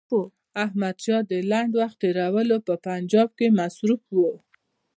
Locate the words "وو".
4.15-4.31